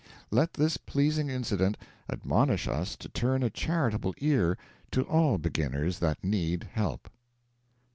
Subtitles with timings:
[0.31, 1.77] Let this pleasing incident
[2.11, 4.57] admonish us to turn a charitable ear
[4.89, 7.07] to all beginners that need help.